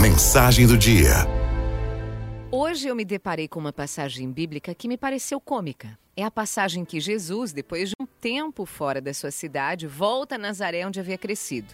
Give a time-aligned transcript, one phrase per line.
[0.00, 1.26] Mensagem do dia.
[2.50, 5.98] Hoje eu me deparei com uma passagem bíblica que me pareceu cômica.
[6.16, 10.38] É a passagem que Jesus, depois de um tempo fora da sua cidade, volta a
[10.38, 11.72] Nazaré onde havia crescido.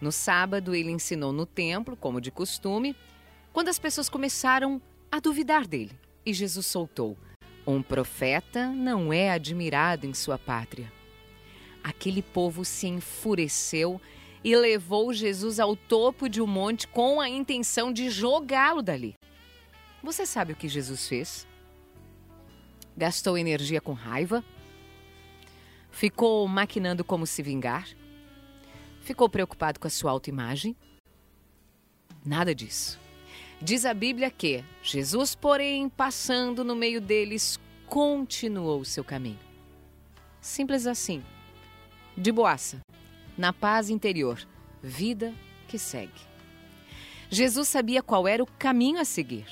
[0.00, 2.96] No sábado, ele ensinou no templo, como de costume,
[3.52, 4.80] quando as pessoas começaram
[5.10, 5.92] a duvidar dele.
[6.24, 7.16] E Jesus soltou:
[7.66, 10.90] Um profeta não é admirado em sua pátria.
[11.82, 14.00] Aquele povo se enfureceu
[14.42, 19.14] e levou Jesus ao topo de um monte com a intenção de jogá-lo dali.
[20.02, 21.46] Você sabe o que Jesus fez?
[22.96, 24.42] Gastou energia com raiva?
[25.90, 27.88] Ficou maquinando como se vingar?
[29.02, 30.74] Ficou preocupado com a sua autoimagem?
[32.24, 32.98] Nada disso.
[33.60, 39.38] Diz a Bíblia que Jesus, porém, passando no meio deles, continuou o seu caminho.
[40.40, 41.22] Simples assim.
[42.16, 42.80] De boaça
[43.40, 44.38] na paz interior,
[44.82, 45.32] vida
[45.66, 46.20] que segue.
[47.30, 49.46] Jesus sabia qual era o caminho a seguir.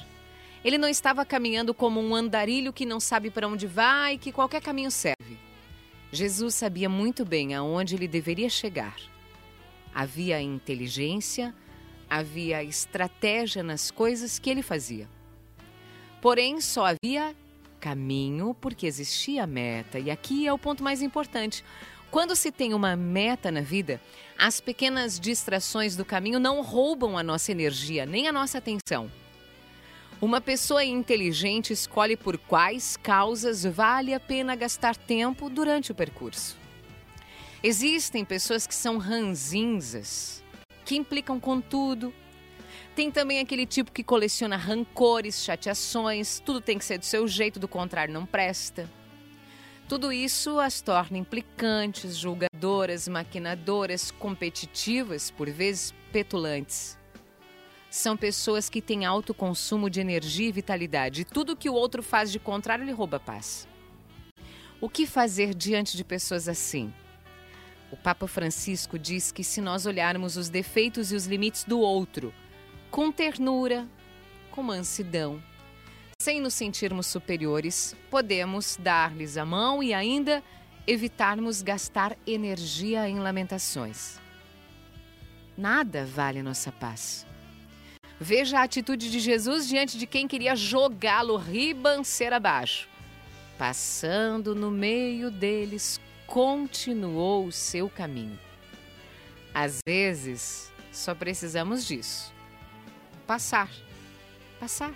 [0.62, 4.30] Ele não estava caminhando como um andarilho que não sabe para onde vai e que
[4.30, 5.38] qualquer caminho serve.
[6.12, 8.94] Jesus sabia muito bem aonde ele deveria chegar.
[9.94, 11.54] Havia inteligência,
[12.10, 15.08] havia estratégia nas coisas que ele fazia.
[16.20, 17.34] Porém, só havia
[17.80, 21.64] caminho porque existia meta, e aqui é o ponto mais importante.
[22.10, 24.00] Quando se tem uma meta na vida,
[24.38, 29.10] as pequenas distrações do caminho não roubam a nossa energia, nem a nossa atenção.
[30.20, 36.56] Uma pessoa inteligente escolhe por quais causas vale a pena gastar tempo durante o percurso.
[37.62, 40.42] Existem pessoas que são ranzinzas,
[40.84, 42.12] que implicam com tudo.
[42.96, 47.60] Tem também aquele tipo que coleciona rancores, chateações, tudo tem que ser do seu jeito,
[47.60, 48.90] do contrário não presta.
[49.88, 56.98] Tudo isso as torna implicantes, julgadoras, maquinadoras, competitivas, por vezes petulantes.
[57.90, 61.22] São pessoas que têm alto consumo de energia e vitalidade.
[61.22, 63.66] E tudo que o outro faz de contrário lhe rouba paz.
[64.78, 66.92] O que fazer diante de pessoas assim?
[67.90, 72.34] O Papa Francisco diz que se nós olharmos os defeitos e os limites do outro
[72.90, 73.88] com ternura,
[74.50, 75.42] com mansidão,
[76.20, 80.42] sem nos sentirmos superiores, podemos dar-lhes a mão e ainda
[80.84, 84.18] evitarmos gastar energia em lamentações.
[85.56, 87.24] Nada vale nossa paz.
[88.18, 92.88] Veja a atitude de Jesus diante de quem queria jogá-lo ribanceira abaixo.
[93.56, 98.38] Passando no meio deles, continuou o seu caminho.
[99.54, 102.34] Às vezes, só precisamos disso.
[103.24, 103.70] Passar.
[104.58, 104.92] Passar.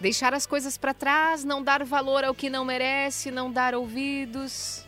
[0.00, 4.84] Deixar as coisas para trás, não dar valor ao que não merece, não dar ouvidos.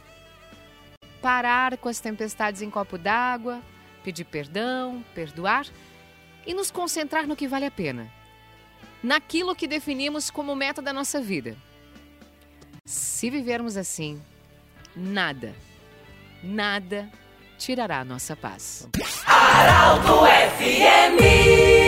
[1.21, 3.61] Parar com as tempestades em copo d'água,
[4.05, 5.67] pedir perdão, perdoar
[6.47, 8.11] e nos concentrar no que vale a pena.
[9.03, 11.57] Naquilo que definimos como meta da nossa vida.
[12.85, 14.21] Se vivermos assim,
[14.95, 15.55] nada,
[16.43, 17.11] nada
[17.59, 18.89] tirará a nossa paz.
[19.27, 20.21] Araldo
[20.57, 21.80] FMI